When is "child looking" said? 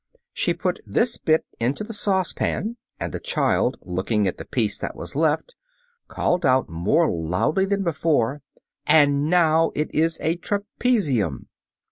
3.19-4.27